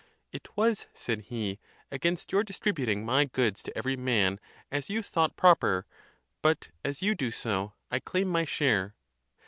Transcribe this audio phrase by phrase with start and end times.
[0.35, 1.59] "Tt was," said he,
[1.91, 4.39] "against your distributing my goods to every man
[4.71, 5.85] as you thought proper;
[6.41, 8.95] but, as you do so, I claim my share."